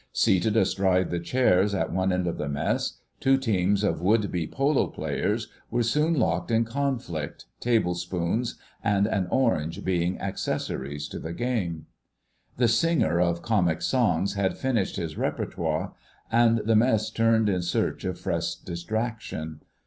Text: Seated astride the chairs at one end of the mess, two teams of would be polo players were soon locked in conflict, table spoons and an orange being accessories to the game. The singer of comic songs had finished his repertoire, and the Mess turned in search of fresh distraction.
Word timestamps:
Seated 0.13 0.57
astride 0.57 1.11
the 1.11 1.19
chairs 1.19 1.75
at 1.75 1.91
one 1.93 2.11
end 2.11 2.25
of 2.25 2.39
the 2.39 2.49
mess, 2.49 2.97
two 3.19 3.37
teams 3.37 3.83
of 3.83 4.01
would 4.01 4.31
be 4.31 4.47
polo 4.47 4.87
players 4.87 5.49
were 5.69 5.83
soon 5.83 6.15
locked 6.15 6.49
in 6.49 6.65
conflict, 6.65 7.45
table 7.59 7.93
spoons 7.93 8.55
and 8.83 9.05
an 9.05 9.27
orange 9.29 9.85
being 9.85 10.19
accessories 10.19 11.07
to 11.09 11.19
the 11.19 11.33
game. 11.33 11.85
The 12.57 12.67
singer 12.67 13.19
of 13.21 13.43
comic 13.43 13.83
songs 13.83 14.33
had 14.33 14.57
finished 14.57 14.95
his 14.95 15.19
repertoire, 15.19 15.93
and 16.31 16.57
the 16.65 16.75
Mess 16.75 17.11
turned 17.11 17.47
in 17.47 17.61
search 17.61 18.03
of 18.03 18.17
fresh 18.19 18.55
distraction. 18.55 19.61